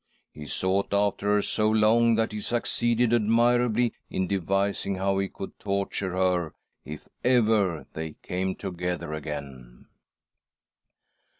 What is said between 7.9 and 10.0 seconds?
they came together again."